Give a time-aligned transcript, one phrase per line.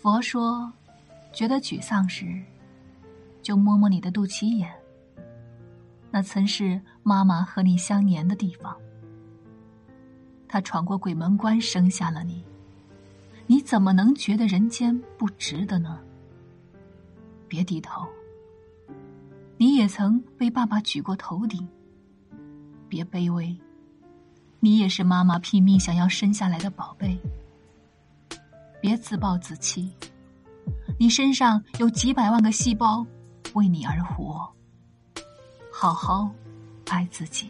[0.00, 0.72] 佛说，
[1.32, 2.40] 觉得沮丧时，
[3.42, 4.72] 就摸摸你的肚脐眼。
[6.10, 8.76] 那曾是妈妈和你相连的地方。
[10.46, 12.44] 她闯过鬼门关，生下了你，
[13.48, 15.98] 你怎么能觉得人间不值得呢？
[17.48, 18.06] 别低头，
[19.56, 21.66] 你也曾被爸爸举过头顶。
[22.88, 23.54] 别卑微，
[24.60, 27.18] 你也是妈妈拼命想要生下来的宝贝。
[28.80, 29.92] 别自暴自弃，
[30.98, 33.06] 你身上有几百万个细胞
[33.54, 34.48] 为你而活。
[35.72, 36.30] 好好
[36.88, 37.48] 爱自己。